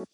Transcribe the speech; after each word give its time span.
Hello, 0.00 0.08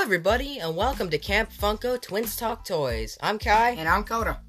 everybody, 0.00 0.60
and 0.60 0.74
welcome 0.74 1.10
to 1.10 1.18
Camp 1.18 1.52
Funko 1.52 2.00
Twins 2.00 2.34
Talk 2.34 2.64
Toys. 2.64 3.18
I'm 3.20 3.38
Kai. 3.38 3.72
And 3.72 3.86
I'm 3.86 4.02
Coda. 4.02 4.40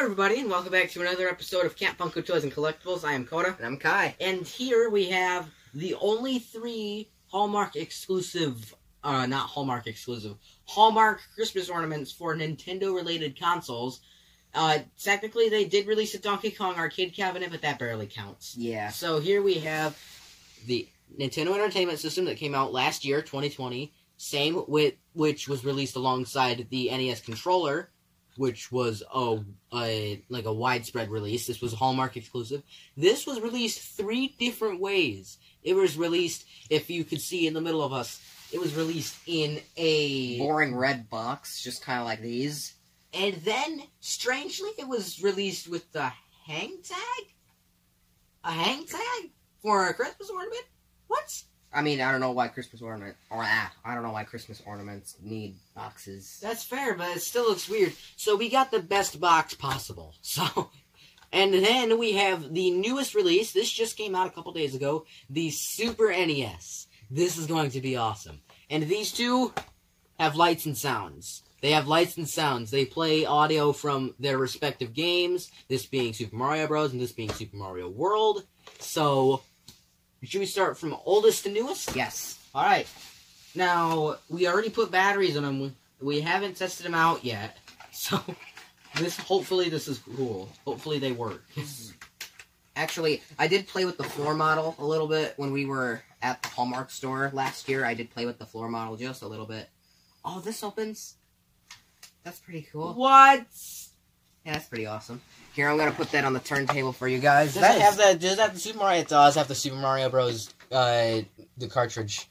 Everybody, 0.00 0.40
and 0.40 0.48
welcome 0.48 0.72
back 0.72 0.88
to 0.88 1.02
another 1.02 1.28
episode 1.28 1.66
of 1.66 1.76
Camp 1.76 1.98
Funko 1.98 2.24
Toys 2.24 2.42
and 2.42 2.50
Collectibles. 2.50 3.04
I 3.04 3.12
am 3.12 3.26
Coda. 3.26 3.54
And 3.58 3.66
I'm 3.66 3.76
Kai. 3.76 4.16
And 4.18 4.46
here 4.46 4.88
we 4.88 5.10
have 5.10 5.46
the 5.74 5.94
only 6.00 6.38
three 6.38 7.10
Hallmark 7.26 7.76
exclusive, 7.76 8.74
uh, 9.04 9.26
not 9.26 9.50
Hallmark 9.50 9.86
exclusive, 9.86 10.36
Hallmark 10.64 11.20
Christmas 11.34 11.68
ornaments 11.68 12.10
for 12.10 12.34
Nintendo 12.34 12.94
related 12.94 13.38
consoles. 13.38 14.00
Uh, 14.54 14.78
technically, 14.98 15.50
they 15.50 15.66
did 15.66 15.86
release 15.86 16.14
a 16.14 16.18
Donkey 16.18 16.50
Kong 16.50 16.76
arcade 16.76 17.12
cabinet, 17.12 17.50
but 17.50 17.60
that 17.60 17.78
barely 17.78 18.06
counts. 18.06 18.56
Yeah. 18.56 18.88
So 18.88 19.20
here 19.20 19.42
we 19.42 19.56
have 19.56 20.02
the 20.64 20.88
Nintendo 21.14 21.52
Entertainment 21.52 21.98
System 21.98 22.24
that 22.24 22.38
came 22.38 22.54
out 22.54 22.72
last 22.72 23.04
year, 23.04 23.20
2020. 23.20 23.92
Same 24.16 24.64
with 24.66 24.94
which 25.12 25.46
was 25.46 25.62
released 25.62 25.96
alongside 25.96 26.68
the 26.70 26.88
NES 26.88 27.20
controller, 27.20 27.90
which 28.36 28.70
was 28.72 29.02
a, 29.14 29.38
a 29.74 30.22
like 30.28 30.44
a 30.46 30.52
widespread 30.52 31.10
release. 31.10 31.46
This 31.46 31.60
was 31.60 31.72
Hallmark 31.72 32.16
exclusive. 32.16 32.62
This 32.96 33.26
was 33.26 33.40
released 33.40 33.96
three 33.96 34.34
different 34.38 34.80
ways. 34.80 35.38
It 35.62 35.74
was 35.74 35.96
released, 35.98 36.46
if 36.70 36.88
you 36.88 37.04
could 37.04 37.20
see 37.20 37.46
in 37.46 37.54
the 37.54 37.60
middle 37.60 37.82
of 37.82 37.92
us, 37.92 38.20
it 38.52 38.58
was 38.60 38.74
released 38.74 39.16
in 39.26 39.60
a 39.76 40.38
Boring 40.38 40.74
red 40.74 41.08
box, 41.10 41.62
just 41.62 41.82
kind 41.84 42.00
of 42.00 42.06
like 42.06 42.20
these. 42.20 42.74
and 43.12 43.34
then 43.44 43.82
strangely 44.00 44.70
it 44.78 44.88
was 44.88 45.22
released 45.22 45.68
with 45.68 45.90
the 45.92 46.10
hang 46.46 46.78
tag, 46.82 47.26
a 48.44 48.52
hang 48.52 48.86
tag 48.86 49.30
for 49.62 49.86
a 49.88 49.94
Christmas 49.94 50.30
ornament. 50.30 50.64
What? 51.08 51.42
I 51.72 51.82
mean, 51.82 52.00
I 52.00 52.10
don't 52.10 52.20
know 52.20 52.32
why 52.32 52.48
Christmas 52.48 52.82
ornament 52.82 53.16
or 53.30 53.42
ah, 53.42 53.72
I 53.84 53.94
don't 53.94 54.02
know 54.02 54.12
why 54.12 54.24
Christmas 54.24 54.60
ornaments 54.66 55.16
need 55.22 55.56
boxes. 55.74 56.38
That's 56.42 56.64
fair, 56.64 56.94
but 56.94 57.16
it 57.16 57.22
still 57.22 57.44
looks 57.48 57.68
weird. 57.68 57.92
So 58.16 58.36
we 58.36 58.48
got 58.48 58.70
the 58.70 58.80
best 58.80 59.20
box 59.20 59.54
possible. 59.54 60.14
So, 60.22 60.70
and 61.32 61.52
then 61.54 61.98
we 61.98 62.12
have 62.12 62.54
the 62.54 62.70
newest 62.70 63.14
release. 63.14 63.52
This 63.52 63.70
just 63.70 63.96
came 63.96 64.14
out 64.14 64.26
a 64.26 64.30
couple 64.30 64.52
days 64.52 64.74
ago. 64.74 65.06
The 65.28 65.50
Super 65.50 66.10
NES. 66.10 66.88
This 67.10 67.36
is 67.36 67.46
going 67.46 67.70
to 67.70 67.80
be 67.80 67.96
awesome. 67.96 68.40
And 68.68 68.84
these 68.84 69.12
two 69.12 69.52
have 70.18 70.36
lights 70.36 70.66
and 70.66 70.76
sounds. 70.76 71.42
They 71.60 71.72
have 71.72 71.86
lights 71.86 72.16
and 72.16 72.28
sounds. 72.28 72.70
They 72.70 72.84
play 72.84 73.26
audio 73.26 73.72
from 73.72 74.14
their 74.18 74.38
respective 74.38 74.94
games. 74.94 75.50
This 75.68 75.86
being 75.86 76.14
Super 76.14 76.36
Mario 76.36 76.66
Bros. 76.66 76.92
and 76.92 77.00
this 77.00 77.12
being 77.12 77.30
Super 77.30 77.56
Mario 77.56 77.88
World. 77.88 78.44
So, 78.78 79.42
should 80.22 80.40
we 80.40 80.46
start 80.46 80.76
from 80.76 80.96
oldest 81.04 81.44
to 81.44 81.50
newest? 81.50 81.96
Yes. 81.96 82.38
All 82.54 82.64
right. 82.64 82.86
Now 83.54 84.16
we 84.28 84.46
already 84.46 84.70
put 84.70 84.90
batteries 84.90 85.36
in 85.36 85.42
them. 85.42 85.74
We 86.00 86.20
haven't 86.20 86.56
tested 86.56 86.86
them 86.86 86.94
out 86.94 87.24
yet. 87.24 87.56
So 87.92 88.18
this 88.96 89.18
hopefully 89.18 89.68
this 89.68 89.86
is 89.86 89.98
cool. 90.16 90.48
Hopefully 90.64 90.98
they 90.98 91.12
work. 91.12 91.44
Actually, 92.76 93.20
I 93.38 93.46
did 93.46 93.66
play 93.66 93.84
with 93.84 93.98
the 93.98 94.04
floor 94.04 94.32
model 94.32 94.74
a 94.78 94.84
little 94.84 95.08
bit 95.08 95.34
when 95.36 95.52
we 95.52 95.66
were 95.66 96.02
at 96.22 96.40
the 96.42 96.48
Hallmark 96.48 96.90
store 96.90 97.30
last 97.34 97.68
year. 97.68 97.84
I 97.84 97.92
did 97.92 98.08
play 98.10 98.24
with 98.24 98.38
the 98.38 98.46
floor 98.46 98.68
model 98.68 98.96
just 98.96 99.22
a 99.22 99.26
little 99.28 99.44
bit. 99.44 99.68
Oh, 100.24 100.40
this 100.40 100.62
opens. 100.62 101.16
That's 102.22 102.38
pretty 102.38 102.66
cool. 102.72 102.94
What? 102.94 103.44
Yeah, 104.44 104.54
that's 104.54 104.68
pretty 104.68 104.86
awesome. 104.86 105.20
Here, 105.54 105.68
I'm 105.68 105.76
gonna 105.76 105.92
put 105.92 106.10
that 106.12 106.24
on 106.24 106.32
the 106.32 106.40
turntable 106.40 106.92
for 106.92 107.06
you 107.08 107.18
guys. 107.18 107.54
Does 107.54 107.62
That 107.62 107.74
it 107.74 107.78
is- 107.78 107.82
have 107.82 107.96
the 107.96 108.14
does 108.18 108.36
that 108.38 108.54
the 108.54 108.60
Super 108.60 108.78
Mario? 108.78 109.00
It 109.00 109.08
does 109.08 109.34
have 109.34 109.48
the 109.48 109.54
Super 109.54 109.76
Mario 109.76 110.08
Bros. 110.08 110.54
Uh, 110.72 111.20
the 111.58 111.68
cartridge. 111.68 112.28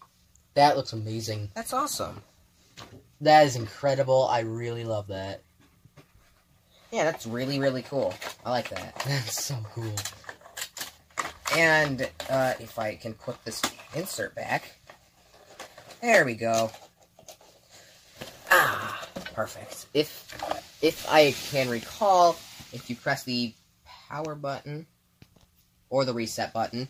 That 0.56 0.75
looks 0.75 0.94
amazing. 0.94 1.52
That's 1.53 1.74
awesome. 1.74 2.24
That 3.22 3.46
is 3.46 3.56
incredible. 3.56 4.28
I 4.28 4.40
really 4.40 4.84
love 4.86 5.08
that. 5.08 5.42
Yeah, 6.92 7.03
that's 7.03 7.28
really 7.28 7.59
really 7.59 7.84
cool. 7.84 8.14
I 8.46 8.50
like 8.50 8.69
that. 8.69 8.96
That's 9.06 9.44
so 9.44 9.56
cool. 9.75 9.94
And 11.56 12.09
uh, 12.30 12.53
if 12.59 12.80
I 12.80 12.96
can 12.96 13.14
put 13.14 13.44
this 13.46 13.62
insert 13.96 14.34
back, 14.36 14.72
there 16.02 16.25
we 16.25 16.34
go. 16.34 16.72
Ah, 18.52 19.08
perfect. 19.34 19.86
If 19.94 20.36
if 20.81 21.07
I 21.09 21.31
can 21.51 21.69
recall, 21.69 22.38
if 22.72 22.90
you 22.90 22.95
press 22.95 23.23
the 23.23 23.53
power 24.09 24.35
button 24.35 24.85
or 25.90 26.06
the 26.06 26.13
reset 26.13 26.53
button, 26.53 26.90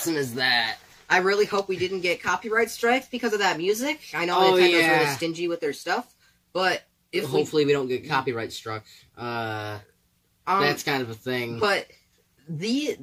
awesome 0.00 0.16
is 0.16 0.34
that? 0.34 0.76
I 1.08 1.18
really 1.18 1.44
hope 1.44 1.68
we 1.68 1.76
didn't 1.76 2.00
get 2.00 2.22
copyright 2.22 2.70
strikes 2.70 3.08
because 3.08 3.32
of 3.32 3.40
that 3.40 3.56
music. 3.58 4.00
I 4.14 4.24
know 4.26 4.38
Oh, 4.38 4.42
Nintendo's 4.52 4.60
really 4.60 4.78
yeah. 4.78 5.14
stingy 5.16 5.48
with 5.48 5.60
their 5.60 5.72
stuff, 5.72 6.14
but 6.52 6.82
if 7.12 7.24
Hopefully 7.24 7.64
we 7.66 7.72
don't 7.72 7.88
get 7.88 8.08
copyright 8.08 8.52
struck. 8.52 8.84
Uh, 9.18 9.78
um, 10.46 10.62
that's 10.62 10.82
kind 10.84 11.02
of 11.02 11.10
a 11.10 11.14
thing. 11.14 11.58
But 11.58 11.86
the 12.48 12.96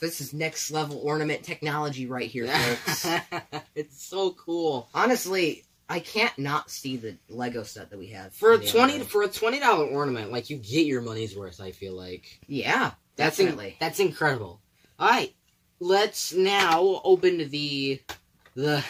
this 0.00 0.20
is 0.20 0.32
next 0.32 0.70
level 0.70 0.98
ornament 1.02 1.42
technology 1.42 2.06
right 2.06 2.30
here, 2.30 2.46
folks. 2.46 3.06
it's 3.74 4.02
so 4.02 4.30
cool. 4.32 4.88
Honestly, 4.94 5.64
I 5.90 6.00
can't 6.00 6.36
not 6.38 6.70
see 6.70 6.96
the 6.96 7.16
Lego 7.28 7.62
set 7.64 7.90
that 7.90 7.98
we 7.98 8.08
have 8.08 8.32
For 8.32 8.52
a 8.54 8.58
twenty 8.58 9.00
for 9.00 9.22
a 9.22 9.28
twenty 9.28 9.60
dollar 9.60 9.84
ornament, 9.84 10.32
like 10.32 10.48
you 10.50 10.56
get 10.56 10.86
your 10.86 11.02
money's 11.02 11.36
worth. 11.36 11.60
I 11.60 11.72
feel 11.72 11.94
like 11.94 12.40
Yeah, 12.46 12.92
that's 13.16 13.38
in- 13.38 13.46
definitely. 13.46 13.76
that's 13.78 14.00
incredible. 14.00 14.60
All 14.98 15.08
right, 15.10 15.34
let's 15.82 16.32
now 16.32 17.00
open 17.04 17.50
the 17.50 18.00
the 18.54 18.84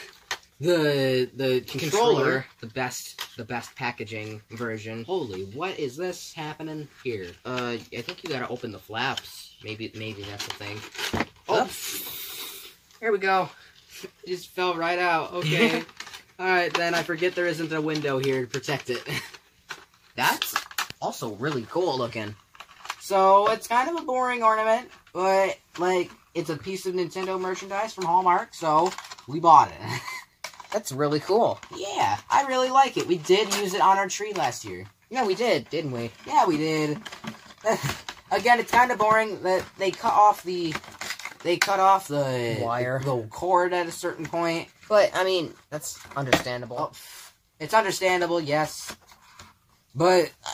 the 0.61 1.31
the 1.35 1.61
controller. 1.67 2.45
the 2.61 2.67
best, 2.69 3.37
the 3.37 3.45
best 3.45 3.75
packaging 3.75 4.43
version. 4.51 5.05
Holy, 5.05 5.45
what 5.47 5.79
is 5.79 5.97
this 5.97 6.33
happening 6.35 6.87
here? 7.03 7.29
Uh, 7.45 7.77
I 7.97 8.01
think 8.03 8.23
you 8.23 8.31
gotta 8.31 8.49
open 8.49 8.71
the 8.71 8.79
flaps. 8.79 9.57
Maybe, 9.65 9.91
maybe 9.97 10.23
that's 10.23 10.47
the 10.47 10.55
thing. 10.55 11.27
Oh, 11.49 11.69
Here 13.01 13.13
we 13.13 13.19
go. 13.19 13.49
it 14.03 14.11
just 14.27 14.51
fell 14.51 14.75
right 14.75 14.99
out. 14.99 15.33
Okay. 15.33 15.83
All 16.39 16.47
right, 16.47 16.73
then 16.75 16.95
I 16.95 17.03
forget 17.03 17.35
there 17.35 17.47
isn't 17.47 17.73
a 17.73 17.81
window 17.81 18.19
here 18.19 18.43
to 18.43 18.47
protect 18.49 18.91
it. 18.91 19.03
That's 20.17 20.55
also 21.01 21.35
really 21.37 21.67
cool 21.71 21.97
looking. 21.97 22.35
So 23.01 23.51
it's 23.51 23.69
kind 23.69 23.89
of 23.89 24.03
a 24.03 24.05
boring 24.05 24.43
ornament, 24.43 24.89
but 25.13 25.59
like 25.79 26.11
it's 26.35 26.51
a 26.51 26.57
piece 26.57 26.87
of 26.87 26.95
Nintendo 26.95 27.41
merchandise 27.41 27.93
from 27.93 28.05
Hallmark, 28.05 28.55
so 28.55 28.93
we 29.29 29.41
bought 29.41 29.71
it. 29.71 30.01
That's 30.73 30.91
really 30.93 31.21
cool. 31.21 31.61
yeah, 31.77 32.19
I 32.31 32.47
really 32.47 32.71
like 32.71 32.97
it. 32.97 33.07
We 33.07 33.19
did 33.19 33.55
use 33.57 33.75
it 33.75 33.83
on 33.83 33.99
our 33.99 34.09
tree 34.09 34.33
last 34.33 34.65
year. 34.65 34.87
Yeah, 35.11 35.27
we 35.27 35.35
did, 35.35 35.69
didn't 35.69 35.93
we? 35.93 36.11
Yeah, 36.27 36.47
we 36.47 36.57
did. 36.57 36.99
Again, 38.31 38.59
it's 38.59 38.73
kind 38.73 38.91
of 38.91 38.99
boring 38.99 39.43
that 39.43 39.63
they 39.77 39.91
cut 39.91 40.15
off 40.15 40.43
the 40.43 40.75
they 41.43 41.59
cut 41.59 41.81
off 41.81 42.09
the 42.09 42.59
Wire. 42.61 43.01
the 43.05 43.27
cord 43.29 43.75
at 43.75 43.87
a 43.87 43.93
certain 43.93 44.25
point. 44.25 44.69
But 44.89 45.11
I 45.15 45.25
mean, 45.25 45.53
that's 45.69 45.99
understandable. 46.17 46.77
Oh, 46.79 46.93
it's 47.61 47.75
understandable, 47.75 48.41
yes, 48.41 48.97
but 49.95 50.33
uh, 50.47 50.51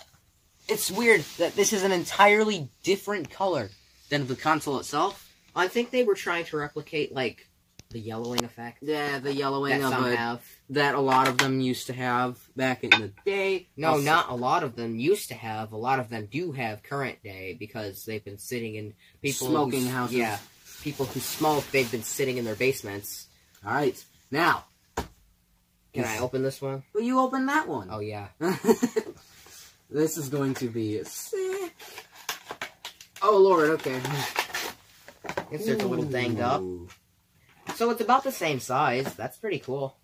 it's 0.69 0.91
weird 0.91 1.21
that 1.39 1.55
this 1.55 1.73
is 1.73 1.85
an 1.85 1.93
entirely 1.93 2.69
different 2.83 3.31
color 3.31 3.71
than 4.09 4.27
the 4.27 4.37
console 4.37 4.79
itself. 4.79 5.33
I 5.55 5.69
think 5.69 5.91
they 5.91 6.05
were 6.05 6.15
trying 6.15 6.45
to 6.47 6.57
replicate 6.57 7.13
like 7.15 7.47
the 7.91 7.99
yellowing 7.99 8.45
effect 8.45 8.79
Yeah, 8.83 9.19
the 9.19 9.33
yellowing 9.35 9.79
that 9.81 9.87
of 9.87 9.93
some 9.93 10.05
it 10.13 10.17
have. 10.19 10.43
that 10.71 10.95
a 10.95 11.01
lot 11.01 11.27
of 11.27 11.39
them 11.39 11.61
used 11.61 11.87
to 11.87 11.95
have 11.95 12.39
back 12.55 12.85
in 12.85 12.91
the 12.91 13.11
day. 13.25 13.69
No, 13.79 13.89
Also- 13.93 14.05
not 14.05 14.29
a 14.29 14.35
lot 14.35 14.63
of 14.63 14.77
them 14.77 14.99
used 14.99 15.29
to 15.29 15.35
have. 15.35 15.73
A 15.73 15.77
lot 15.77 15.99
of 15.99 16.11
them 16.11 16.29
do 16.31 16.53
have 16.53 16.83
current 16.83 17.23
day 17.23 17.57
because 17.59 18.05
they've 18.05 18.25
been 18.25 18.37
sitting 18.39 18.75
in 18.75 18.93
people 19.23 19.49
Smoking 19.49 19.87
houses. 19.87 20.17
Yeah, 20.19 20.39
people 20.83 21.07
who 21.07 21.19
smoke. 21.21 21.65
They've 21.73 21.91
been 21.91 22.03
sitting 22.03 22.37
in 22.37 22.45
their 22.45 22.55
basements. 22.57 23.27
All 23.65 23.73
right, 23.73 24.03
now 24.31 24.67
Can 25.95 26.05
I 26.05 26.19
open 26.19 26.43
this 26.43 26.61
one? 26.61 26.83
Well, 26.95 27.03
you 27.03 27.19
open 27.19 27.47
that 27.47 27.67
one. 27.67 27.89
Oh 27.91 28.01
yeah. 28.01 28.29
this 29.91 30.19
is 30.19 30.29
going 30.29 30.55
to 30.55 30.69
be 30.69 31.03
sick. 31.05 31.75
Oh 33.23 33.37
lord, 33.37 33.71
okay. 33.71 34.01
Insert's 35.51 35.83
a 35.83 35.87
little 35.89 36.05
danged 36.05 36.41
up. 36.41 36.63
So 37.75 37.91
it's 37.91 38.01
about 38.01 38.25
the 38.25 38.33
same 38.33 38.61
size. 38.61 39.15
That's 39.15 39.37
pretty 39.37 39.59
cool. 39.59 39.97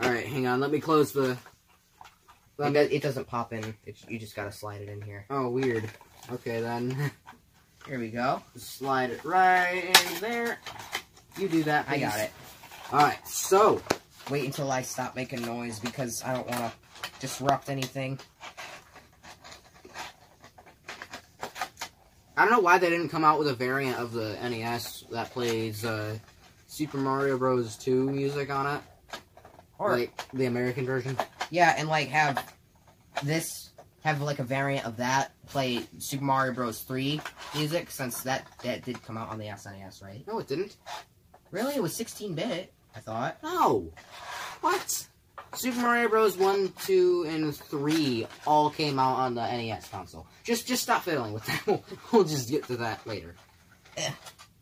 All 0.00 0.10
right, 0.10 0.26
hang 0.26 0.46
on. 0.46 0.60
Let 0.60 0.70
me 0.70 0.80
close 0.80 1.12
the. 1.12 1.32
It, 1.32 1.38
Let 2.58 2.72
do- 2.74 2.94
it 2.94 3.02
doesn't 3.02 3.26
pop 3.26 3.52
in. 3.52 3.74
It's, 3.84 4.04
you 4.08 4.18
just 4.18 4.36
gotta 4.36 4.52
slide 4.52 4.82
it 4.82 4.88
in 4.88 5.00
here. 5.00 5.26
oh, 5.30 5.48
weird. 5.48 5.88
Okay, 6.30 6.60
then 6.60 7.10
Here 7.88 7.98
we 7.98 8.10
go. 8.10 8.42
slide 8.56 9.10
it 9.10 9.24
right 9.24 9.84
in 9.84 10.20
there. 10.20 10.58
You 11.36 11.48
do 11.48 11.62
that. 11.64 11.86
I 11.88 11.98
got 11.98 12.20
it. 12.20 12.30
All 12.92 13.00
right, 13.00 13.26
so 13.26 13.80
Wait 14.30 14.44
until 14.44 14.70
I 14.70 14.82
stop 14.82 15.16
making 15.16 15.42
noise 15.42 15.78
because 15.78 16.22
I 16.22 16.32
don't 16.34 16.48
want 16.48 16.60
to 16.60 16.72
disrupt 17.20 17.68
anything. 17.68 18.18
I 22.42 22.44
don't 22.46 22.54
know 22.54 22.60
why 22.60 22.78
they 22.78 22.90
didn't 22.90 23.10
come 23.10 23.22
out 23.22 23.38
with 23.38 23.46
a 23.46 23.54
variant 23.54 23.98
of 23.98 24.12
the 24.12 24.30
NES 24.42 25.04
that 25.12 25.30
plays 25.30 25.84
uh, 25.84 26.18
Super 26.66 26.98
Mario 26.98 27.38
Bros. 27.38 27.76
2 27.76 28.10
music 28.10 28.50
on 28.50 28.66
it, 28.66 28.82
Or 29.78 29.96
like 29.96 30.24
the 30.32 30.46
American 30.46 30.84
version. 30.84 31.16
yeah, 31.50 31.72
and 31.78 31.88
like 31.88 32.08
have 32.08 32.52
this 33.22 33.70
have 34.02 34.20
like 34.22 34.40
a 34.40 34.42
variant 34.42 34.84
of 34.86 34.96
that 34.96 35.30
play 35.46 35.84
Super 35.98 36.24
Mario 36.24 36.52
Bros. 36.52 36.80
3 36.80 37.20
music 37.54 37.92
since 37.92 38.22
that 38.22 38.44
that 38.64 38.82
did 38.84 39.00
come 39.04 39.16
out 39.16 39.28
on 39.28 39.38
the 39.38 39.46
SNES, 39.46 40.02
right? 40.02 40.26
No, 40.26 40.40
it 40.40 40.48
didn't. 40.48 40.76
Really, 41.52 41.76
it 41.76 41.82
was 41.82 41.94
16 41.94 42.34
bit. 42.34 42.72
I 42.96 42.98
thought. 42.98 43.40
No. 43.44 43.92
What? 44.62 45.06
Super 45.54 45.80
Mario 45.80 46.08
Bros. 46.08 46.36
1, 46.36 46.72
2, 46.84 47.26
and 47.28 47.54
3 47.54 48.26
all 48.46 48.70
came 48.70 48.98
out 48.98 49.16
on 49.16 49.34
the 49.34 49.42
NES 49.42 49.88
console. 49.88 50.26
Just 50.44 50.66
just 50.66 50.82
stop 50.82 51.02
fiddling 51.02 51.32
with 51.32 51.44
that. 51.46 51.66
We'll, 51.66 51.84
we'll 52.12 52.24
just 52.24 52.48
get 52.50 52.66
to 52.68 52.76
that 52.78 53.06
later. 53.06 53.34
Eh, 53.96 54.10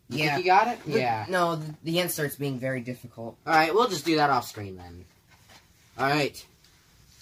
you 0.09 0.19
Yeah. 0.25 0.35
think 0.35 0.45
you 0.47 0.51
got 0.51 0.69
it? 0.69 0.85
The- 0.85 0.99
Yeah. 0.99 1.27
No, 1.29 1.57
the, 1.57 1.75
the 1.85 1.99
insert's 2.01 2.37
being 2.37 2.59
very 2.59 2.81
difficult. 2.81 3.37
Alright, 3.47 3.73
we'll 3.75 3.89
just 3.89 4.05
do 4.05 4.17
that 4.17 4.31
off 4.31 4.49
screen 4.49 4.77
then. 4.77 5.05
Alright. 5.99 6.45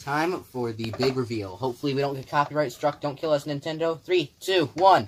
Time 0.03 0.41
for 0.44 0.73
the 0.73 0.91
big 0.97 1.17
reveal. 1.17 1.56
Hopefully 1.56 1.93
we 1.93 2.00
don't 2.00 2.14
get 2.14 2.29
copyright 2.29 2.73
struck. 2.73 3.00
Don't 3.00 3.17
kill 3.17 3.32
us, 3.32 3.44
Nintendo. 3.44 4.00
Three, 4.00 4.32
two, 4.41 4.67
one. 4.75 5.06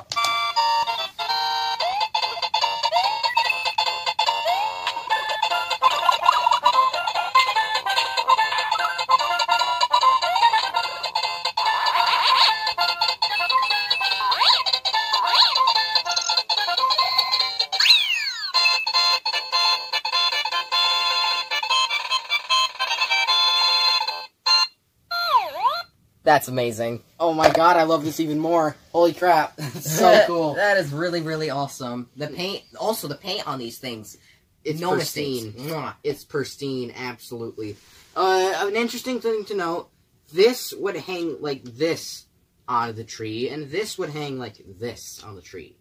That's 26.31 26.47
amazing. 26.47 27.03
Oh 27.19 27.35
my 27.35 27.51
god, 27.51 27.77
I 27.77 27.83
love 27.83 28.05
this 28.05 28.21
even 28.21 28.39
more. 28.39 28.77
Holy 28.93 29.13
crap. 29.13 29.61
so 29.81 30.23
cool. 30.29 30.55
that 30.55 30.77
is 30.77 30.93
really, 30.93 31.23
really 31.23 31.51
awesome. 31.51 32.09
The 32.17 32.29
paint, 32.29 32.63
also 32.79 33.09
the 33.09 33.17
paint 33.17 33.49
on 33.49 33.59
these 33.59 33.79
things. 33.79 34.17
It's 34.63 34.79
no 34.81 34.93
pristine. 34.93 35.53
mistakes. 35.57 35.93
It's 36.05 36.23
pristine, 36.25 36.93
absolutely. 36.97 37.77
Uh, 38.15 38.53
an 38.59 38.77
interesting 38.77 39.21
thing 39.21 39.45
to 39.47 39.57
note: 39.57 39.89
this 40.33 40.73
would 40.73 40.95
hang 40.97 41.43
like 41.43 41.65
this 41.65 42.27
on 42.69 42.95
the 42.95 43.03
tree, 43.03 43.49
and 43.49 43.69
this 43.69 43.99
would 43.99 44.11
hang 44.11 44.39
like 44.39 44.55
this 44.79 45.21
on 45.25 45.35
the 45.35 45.43
tree. 45.43 45.77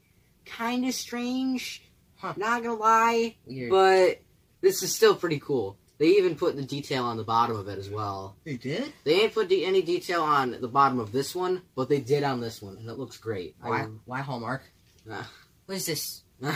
Kind 0.47 0.83
of 0.87 0.95
strange, 0.95 1.83
Huh. 2.17 2.33
not 2.37 2.63
gonna 2.63 2.73
lie, 2.73 3.35
Weird. 3.45 3.69
but 3.69 4.21
this 4.61 4.81
is 4.81 4.95
still 4.95 5.13
pretty 5.13 5.39
cool. 5.39 5.77
They 5.99 6.07
even 6.17 6.35
put 6.35 6.55
the 6.55 6.63
detail 6.63 7.03
on 7.03 7.17
the 7.17 7.23
bottom 7.25 7.57
of 7.57 7.67
it 7.67 7.77
as 7.77 7.89
well. 7.89 8.37
They 8.45 8.55
did? 8.55 8.93
They 9.03 9.15
didn't 9.17 9.33
put 9.33 9.49
de- 9.49 9.65
any 9.65 9.81
detail 9.81 10.23
on 10.23 10.57
the 10.59 10.67
bottom 10.67 10.99
of 10.99 11.11
this 11.11 11.35
one, 11.35 11.61
but 11.75 11.89
they 11.89 11.99
did 11.99 12.23
on 12.23 12.39
this 12.39 12.61
one, 12.61 12.77
and 12.77 12.89
it 12.89 12.97
looks 12.97 13.17
great. 13.17 13.55
I- 13.61 13.69
Why? 13.69 13.87
Why 14.05 14.21
Hallmark? 14.21 14.63
Uh. 15.09 15.23
What 15.65 15.75
is 15.75 15.85
this? 15.85 16.23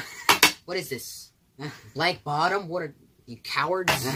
What 0.65 0.77
is 0.77 0.87
this? 0.89 1.31
Blank 1.93 2.23
bottom? 2.23 2.69
What 2.69 2.83
are 2.83 2.95
you 3.25 3.35
cowards? 3.43 4.07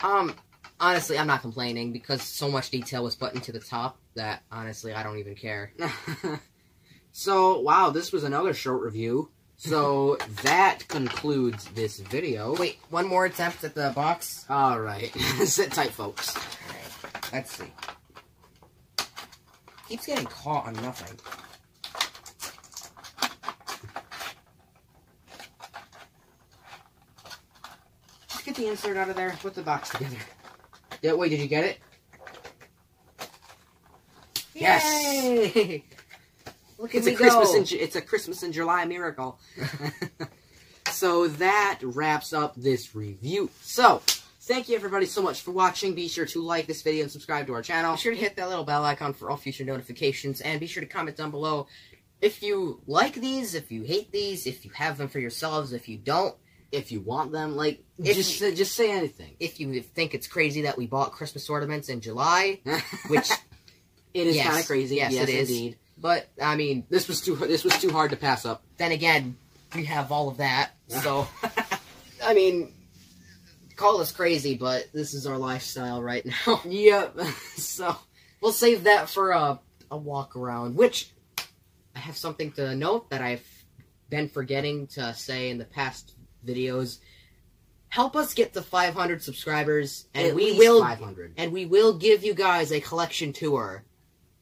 um, 0.00 0.34
honestly, 0.80 1.18
I'm 1.18 1.26
not 1.26 1.42
complaining 1.42 1.92
because 1.92 2.22
so 2.22 2.50
much 2.50 2.70
detail 2.70 3.04
was 3.04 3.14
put 3.14 3.34
into 3.34 3.52
the 3.52 3.60
top 3.60 3.98
that 4.14 4.42
honestly 4.50 4.94
I 4.94 5.02
don't 5.02 5.18
even 5.18 5.34
care. 5.34 5.72
so, 7.12 7.60
wow, 7.60 7.90
this 7.90 8.12
was 8.12 8.24
another 8.24 8.54
short 8.54 8.82
review. 8.82 9.30
So, 9.58 10.18
that 10.42 10.86
concludes 10.86 11.64
this 11.68 11.98
video. 11.98 12.54
Wait, 12.56 12.78
one 12.90 13.06
more 13.06 13.24
attempt 13.24 13.64
at 13.64 13.74
the 13.74 13.90
box. 13.94 14.44
Alright, 14.50 15.12
sit 15.44 15.72
tight, 15.72 15.90
folks. 15.90 16.36
Alright, 16.36 17.32
let's 17.32 17.52
see. 17.52 17.72
Keeps 19.88 20.06
getting 20.06 20.26
caught 20.26 20.66
on 20.66 20.74
nothing. 20.74 21.18
Just 28.28 28.44
get 28.44 28.54
the 28.56 28.66
insert 28.68 28.96
out 28.96 29.08
of 29.08 29.16
there, 29.16 29.34
put 29.40 29.54
the 29.54 29.62
box 29.62 29.88
together. 29.88 30.16
Yeah, 31.00 31.14
wait, 31.14 31.30
did 31.30 31.40
you 31.40 31.46
get 31.46 31.64
it? 31.64 31.78
Yes! 34.54 35.82
Look 36.78 36.94
at 36.94 36.98
It's 36.98 37.06
a 37.06 37.14
Christmas 37.14 37.48
go. 37.52 37.56
in 37.56 37.66
it's 37.80 37.96
a 37.96 38.00
Christmas 38.02 38.42
in 38.42 38.52
July 38.52 38.84
miracle. 38.84 39.38
so 40.90 41.28
that 41.28 41.80
wraps 41.82 42.32
up 42.32 42.54
this 42.56 42.94
review. 42.94 43.50
So, 43.62 44.02
thank 44.42 44.68
you 44.68 44.76
everybody 44.76 45.06
so 45.06 45.22
much 45.22 45.40
for 45.42 45.50
watching. 45.50 45.94
Be 45.94 46.08
sure 46.08 46.26
to 46.26 46.42
like 46.42 46.66
this 46.66 46.82
video 46.82 47.02
and 47.02 47.10
subscribe 47.12 47.46
to 47.46 47.54
our 47.54 47.62
channel. 47.62 47.94
Be 47.94 48.00
sure 48.00 48.12
to 48.14 48.18
hit 48.18 48.36
that 48.36 48.48
little 48.48 48.64
bell 48.64 48.84
icon 48.84 49.12
for 49.14 49.30
all 49.30 49.36
future 49.36 49.64
notifications, 49.64 50.40
and 50.40 50.60
be 50.60 50.66
sure 50.66 50.82
to 50.82 50.88
comment 50.88 51.16
down 51.16 51.30
below 51.30 51.66
if 52.20 52.42
you 52.42 52.80
like 52.86 53.14
these, 53.14 53.54
if 53.54 53.70
you 53.70 53.82
hate 53.82 54.10
these, 54.10 54.46
if 54.46 54.64
you 54.64 54.70
have 54.72 54.96
them 54.96 55.08
for 55.08 55.18
yourselves, 55.18 55.72
if 55.74 55.86
you 55.88 55.98
don't, 55.98 56.34
If 56.72 56.90
you 56.90 57.00
want 57.00 57.30
them, 57.30 57.56
like 57.56 57.84
If 57.98 58.16
just 58.16 58.40
you- 58.40 58.52
just 58.54 58.74
say 58.74 58.90
anything. 58.90 59.36
if 59.38 59.60
you 59.60 59.80
think 59.82 60.14
it's 60.14 60.26
crazy 60.26 60.62
that 60.62 60.76
we 60.78 60.86
bought 60.86 61.12
Christmas 61.12 61.48
ornaments 61.50 61.88
in 61.90 62.00
July, 62.00 62.60
which, 63.08 63.30
it 64.14 64.26
is 64.26 64.36
Yes. 64.36 64.46
kind 64.46 64.60
of 64.60 64.66
crazy. 64.66 64.96
Yes, 64.96 65.12
Yes, 65.12 65.28
it 65.28 65.34
is. 65.34 65.74
But 65.98 66.28
I 66.42 66.56
mean, 66.56 66.84
This 66.90 67.08
was 67.08 67.20
too 67.20 67.36
this 67.36 67.64
was 67.64 67.78
too 67.80 67.90
hard 67.90 68.10
to 68.10 68.16
pass 68.16 68.44
up. 68.44 68.62
then 68.76 68.92
again, 68.92 69.36
we 69.74 69.84
have 69.86 70.12
all 70.12 70.28
of 70.28 70.36
that, 70.38 70.70
so 70.88 71.26
I 72.24 72.34
mean, 72.34 72.72
call 73.76 74.00
us 74.00 74.12
crazy, 74.12 74.56
but 74.56 74.86
this 74.92 75.14
is 75.14 75.26
our 75.26 75.38
lifestyle 75.38 76.02
right 76.02 76.24
now. 76.46 76.60
yep. 76.64 77.18
so 77.56 77.96
We'll 78.40 78.52
save 78.52 78.84
that 78.84 79.08
for 79.08 79.30
a 79.32 79.58
a 79.90 79.96
walk 79.96 80.36
around, 80.36 80.76
which 80.76 81.10
I 81.94 81.98
have 82.00 82.16
something 82.16 82.52
to 82.52 82.74
note 82.74 83.08
that 83.10 83.22
I've 83.22 83.46
been 84.10 84.28
forgetting 84.28 84.86
to 84.88 85.14
say 85.14 85.48
in 85.50 85.58
the 85.58 85.64
past 85.64 86.12
videos. 86.46 86.98
Help 87.88 88.14
us 88.16 88.34
get 88.34 88.52
to 88.54 88.62
500 88.62 89.22
subscribers, 89.22 90.06
and 90.12 90.28
at 90.28 90.34
we 90.34 90.58
will 90.58 90.80
500. 90.82 91.34
and 91.38 91.52
we 91.52 91.66
will 91.66 91.96
give 91.96 92.24
you 92.24 92.34
guys 92.34 92.72
a 92.72 92.80
collection 92.80 93.32
tour. 93.32 93.84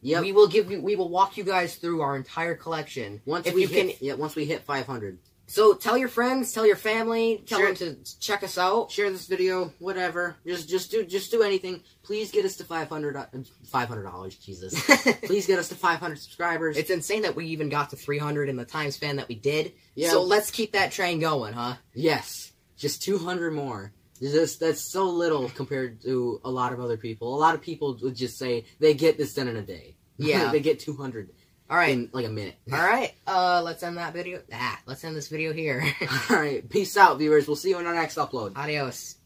Yep. 0.05 0.23
We 0.23 0.33
will 0.33 0.49
give 0.49 0.71
you 0.71 0.81
we 0.83 0.97
will 0.97 1.09
walk 1.09 1.37
you 1.39 1.45
guys 1.45 1.77
through 1.77 2.03
our 2.03 2.15
entire 2.15 2.55
collection. 2.55 3.21
once 3.25 3.47
if 3.47 3.55
we 3.55 3.65
hit, 3.67 3.99
can 3.99 4.07
yeah, 4.07 4.15
once 4.15 4.37
we 4.37 4.45
hit 4.45 4.63
500. 4.65 5.19
so 5.47 5.73
tell 5.75 5.97
your 5.97 6.09
friends, 6.09 6.53
tell 6.53 6.67
your 6.67 6.77
family, 6.77 7.43
tell 7.47 7.59
Sure. 7.59 7.73
them 7.75 7.97
to 8.05 8.19
check 8.21 8.43
us 8.43 8.59
out. 8.59 8.91
share 8.91 9.11
this 9.11 9.27
video, 9.27 9.73
whatever. 9.79 10.37
Just 10.47 10.69
just 10.69 10.91
do 10.91 11.05
just 11.07 11.31
do 11.31 11.43
anything. 11.43 11.81
Please 12.03 12.31
get 12.31 12.45
us 12.45 12.57
to 12.57 12.65
500 12.65 13.17
uh, 13.17 13.27
500 13.73 14.03
dollars, 14.03 14.37
Jesus. 14.37 14.75
Please 15.25 15.47
get 15.47 15.59
us 15.59 15.71
to 15.71 15.75
500 15.75 16.19
subscribers. 16.19 16.77
It's 16.77 16.91
insane 16.91 17.23
that 17.23 17.35
we 17.35 17.47
even 17.47 17.71
got 17.71 17.89
to 17.91 17.97
300 17.97 18.51
in 18.51 18.57
the 18.57 18.67
time 18.67 18.91
span 18.91 19.17
that 19.17 19.29
we 19.29 19.37
did. 19.37 19.73
Yeah. 19.95 20.11
So 20.11 20.23
let's 20.23 20.51
keep 20.51 20.73
that 20.73 20.93
train 20.93 21.19
going, 21.19 21.55
huh? 21.55 21.77
yes, 21.95 22.53
just 22.77 23.03
200 23.03 23.53
more. 23.55 23.94
Just 24.21 24.61
that's 24.61 24.81
so 24.81 25.05
little 25.11 25.49
compared 25.51 26.01
to 26.03 26.41
a 26.45 26.51
lot 26.51 26.73
of 26.73 26.81
other 26.81 26.97
people. 26.97 27.35
A 27.35 27.39
lot 27.39 27.55
of 27.55 27.61
people 27.61 27.99
would 28.03 28.15
just 28.15 28.39
say 28.39 28.65
they 28.79 28.95
get 28.95 29.19
this 29.19 29.35
done 29.35 29.49
in 29.49 29.57
a 29.57 29.63
day. 29.63 29.97
Yeah. 30.17 30.53
they 30.53 30.61
get 30.61 30.79
200. 30.79 31.31
All 31.69 31.77
right. 31.77 31.91
in 31.91 32.09
like 32.13 32.25
a 32.25 32.31
minute. 32.31 32.55
All 32.73 32.79
right. 32.79 33.13
Uh, 33.27 33.63
let's 33.65 33.83
end 33.83 33.97
that 33.97 34.13
video. 34.13 34.41
Ah, 34.53 34.79
let's 34.87 35.03
end 35.03 35.17
this 35.17 35.27
video 35.27 35.53
here. 35.53 35.83
All 36.31 36.37
right, 36.37 36.69
peace 36.71 36.97
out, 36.97 37.19
viewers. 37.19 37.49
We'll 37.49 37.57
see 37.57 37.71
you 37.71 37.79
in 37.81 37.87
our 37.87 37.95
next 37.95 38.17
upload. 38.17 38.57
Adios. 38.57 39.17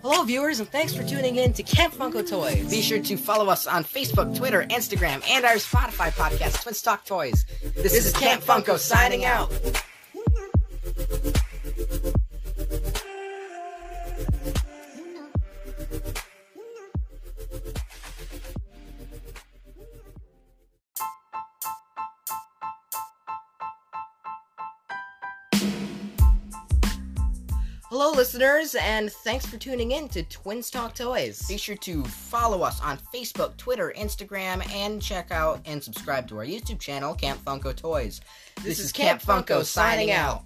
Hello, 0.00 0.24
viewers, 0.24 0.58
and 0.58 0.68
thanks 0.68 0.94
for 0.94 1.04
tuning 1.04 1.36
in 1.36 1.52
to 1.52 1.62
Camp 1.62 1.94
Funko 1.94 2.26
Toys. 2.28 2.70
Be 2.70 2.80
sure 2.80 3.00
to 3.00 3.16
follow 3.16 3.48
us 3.50 3.66
on 3.66 3.84
Facebook, 3.84 4.34
Twitter, 4.36 4.64
Instagram, 4.64 5.22
and 5.28 5.44
our 5.44 5.54
Spotify 5.56 6.10
podcast, 6.10 6.62
Twins 6.62 6.82
Talk 6.82 7.04
Toys. 7.04 7.44
This, 7.74 7.92
This 7.92 8.06
is 8.06 8.12
Camp 8.12 8.42
Funko 8.42 8.78
signing 8.78 9.24
out. 9.24 9.52
Listeners, 28.22 28.76
and 28.76 29.10
thanks 29.10 29.44
for 29.44 29.56
tuning 29.56 29.90
in 29.90 30.08
to 30.08 30.22
Twins 30.22 30.70
Talk 30.70 30.94
Toys. 30.94 31.42
Be 31.48 31.56
sure 31.56 31.74
to 31.78 32.04
follow 32.04 32.62
us 32.62 32.80
on 32.80 32.96
Facebook, 33.12 33.56
Twitter, 33.56 33.92
Instagram, 33.98 34.64
and 34.72 35.02
check 35.02 35.32
out 35.32 35.60
and 35.64 35.82
subscribe 35.82 36.28
to 36.28 36.38
our 36.38 36.44
YouTube 36.44 36.78
channel, 36.78 37.16
Camp 37.16 37.44
Funko 37.44 37.74
Toys. 37.74 38.20
This 38.62 38.78
is 38.78 38.92
Camp 38.92 39.20
Funko 39.20 39.64
signing 39.64 40.12
out. 40.12 40.44